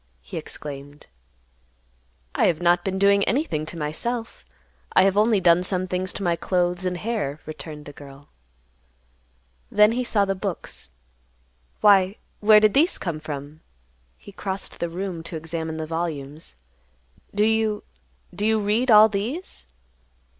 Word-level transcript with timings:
he 0.23 0.35
exclaimed. 0.35 1.05
"I 2.33 2.47
have 2.47 2.59
not 2.59 2.83
been 2.83 2.97
doing 2.97 3.23
anything 3.25 3.67
to 3.67 3.77
myself. 3.77 4.43
I 4.93 5.03
have 5.03 5.15
only 5.15 5.39
done 5.39 5.61
some 5.61 5.85
things 5.87 6.11
to 6.13 6.23
my 6.23 6.35
clothes 6.35 6.85
and 6.87 6.97
hair," 6.97 7.39
returned 7.45 7.85
the 7.85 7.93
girl. 7.93 8.29
Then 9.69 9.91
he 9.91 10.03
saw 10.03 10.25
the 10.25 10.33
books. 10.33 10.89
"Why, 11.81 12.15
where 12.39 12.59
did 12.59 12.73
these 12.73 12.97
come 12.97 13.19
from?" 13.19 13.59
He 14.17 14.31
crossed 14.31 14.79
the 14.79 14.89
room 14.89 15.21
to 15.21 15.35
examine 15.35 15.77
the 15.77 15.85
volumes. 15.85 16.55
"Do 17.35 17.43
you—do 17.45 18.43
you 18.43 18.59
read 18.59 18.89
all 18.89 19.07
these?" 19.07 19.67